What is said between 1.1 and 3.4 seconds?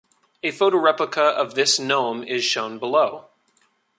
of this gnome is shown below.